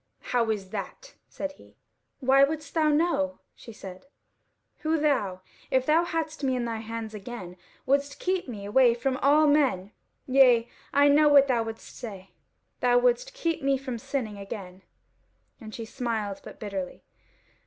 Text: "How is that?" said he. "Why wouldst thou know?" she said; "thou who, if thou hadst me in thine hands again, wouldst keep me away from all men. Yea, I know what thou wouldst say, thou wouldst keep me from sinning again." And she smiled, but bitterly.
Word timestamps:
"How 0.33 0.49
is 0.49 0.71
that?" 0.71 1.13
said 1.29 1.51
he. 1.51 1.77
"Why 2.21 2.43
wouldst 2.43 2.73
thou 2.73 2.89
know?" 2.89 3.37
she 3.53 3.71
said; 3.71 4.07
"thou 4.83 5.29
who, 5.41 5.41
if 5.69 5.85
thou 5.85 6.05
hadst 6.05 6.43
me 6.43 6.55
in 6.55 6.65
thine 6.65 6.81
hands 6.81 7.13
again, 7.13 7.55
wouldst 7.85 8.17
keep 8.19 8.47
me 8.47 8.65
away 8.65 8.95
from 8.95 9.17
all 9.17 9.45
men. 9.45 9.91
Yea, 10.25 10.67
I 10.91 11.07
know 11.07 11.29
what 11.29 11.47
thou 11.47 11.61
wouldst 11.61 11.95
say, 11.95 12.31
thou 12.79 12.97
wouldst 12.97 13.35
keep 13.35 13.61
me 13.61 13.77
from 13.77 13.99
sinning 13.99 14.39
again." 14.39 14.81
And 15.59 15.71
she 15.75 15.85
smiled, 15.85 16.41
but 16.43 16.59
bitterly. 16.59 17.03